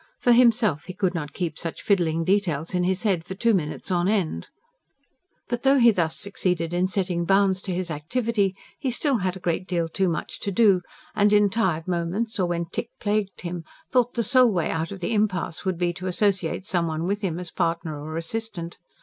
For 0.19 0.31
himself 0.31 0.85
he 0.85 0.95
could 0.95 1.13
not 1.13 1.31
keep 1.31 1.59
such 1.59 1.83
fiddling 1.83 2.23
details 2.23 2.73
in 2.73 2.83
his 2.85 3.03
head 3.03 3.23
for 3.23 3.35
two 3.35 3.53
minutes 3.53 3.91
on 3.91 4.07
end. 4.07 4.47
But 5.47 5.61
though 5.61 5.77
he 5.77 5.91
thus 5.91 6.17
succeeded 6.17 6.73
in 6.73 6.87
setting 6.87 7.23
bounds 7.23 7.61
to 7.61 7.71
his 7.71 7.91
activity, 7.91 8.55
he 8.79 8.89
still 8.89 9.17
had 9.17 9.37
a 9.37 9.39
great 9.39 9.67
deal 9.67 9.87
too 9.87 10.09
much 10.09 10.39
to 10.39 10.51
do; 10.51 10.81
and, 11.13 11.31
in 11.31 11.51
tired 11.51 11.87
moments, 11.87 12.39
or 12.39 12.47
when 12.47 12.65
tic 12.65 12.89
plagued 12.99 13.41
him, 13.41 13.63
thought 13.91 14.15
the 14.15 14.23
sole 14.23 14.49
way 14.49 14.71
out 14.71 14.91
of 14.91 15.01
the 15.01 15.13
impasse 15.13 15.65
would 15.65 15.77
be 15.77 15.93
to 15.93 16.07
associate 16.07 16.65
some 16.65 16.87
one 16.87 17.03
with 17.05 17.21
him 17.21 17.37
as 17.37 17.51
partner 17.51 17.99
or 18.03 18.17
assistant. 18.17 18.79